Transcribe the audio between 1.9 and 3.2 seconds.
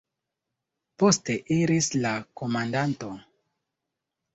la komandanto.